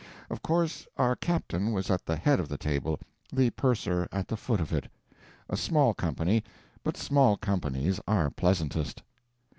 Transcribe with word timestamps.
Of 0.31 0.41
course, 0.41 0.87
our 0.97 1.15
captain 1.15 1.73
was 1.73 1.91
at 1.91 2.07
the 2.07 2.15
head 2.15 2.39
of 2.39 2.49
the 2.49 2.57
table, 2.57 2.99
the 3.31 3.51
purser 3.51 4.07
at 4.11 4.29
the 4.29 4.35
foot 4.35 4.59
of 4.59 4.73
it. 4.73 4.87
A 5.47 5.55
small 5.55 5.93
company, 5.93 6.43
but 6.83 6.97
small 6.97 7.37
companies 7.37 7.99
are 8.07 8.31
pleasantest. 8.31 9.03